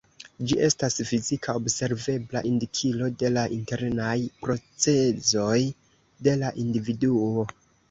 [0.51, 5.61] Ĝi estas fizika observebla indikilo de la internaj procezoj
[6.29, 7.49] de la individuo.